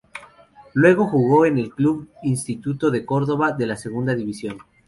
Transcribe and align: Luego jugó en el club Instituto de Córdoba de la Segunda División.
Luego 0.73 1.05
jugó 1.05 1.45
en 1.45 1.59
el 1.59 1.69
club 1.75 2.09
Instituto 2.23 2.89
de 2.89 3.05
Córdoba 3.05 3.51
de 3.51 3.67
la 3.67 3.75
Segunda 3.75 4.15
División. 4.15 4.57